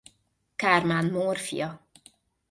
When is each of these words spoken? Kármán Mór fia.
Kármán 0.55 1.05
Mór 1.05 1.37
fia. 1.37 1.87